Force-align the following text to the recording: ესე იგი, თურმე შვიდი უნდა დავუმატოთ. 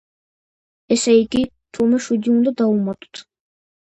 ესე 0.95 1.13
იგი, 1.17 1.43
თურმე 1.77 1.99
შვიდი 2.05 2.33
უნდა 2.37 2.53
დავუმატოთ. 2.63 3.21